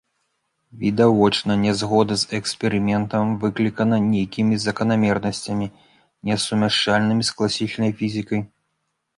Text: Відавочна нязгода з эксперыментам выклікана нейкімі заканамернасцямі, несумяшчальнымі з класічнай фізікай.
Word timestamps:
Відавочна 0.83 1.57
нязгода 1.65 2.13
з 2.21 2.37
эксперыментам 2.39 3.35
выклікана 3.43 3.95
нейкімі 4.13 4.55
заканамернасцямі, 4.65 5.67
несумяшчальнымі 6.31 7.23
з 7.29 7.37
класічнай 7.39 7.91
фізікай. 8.03 8.41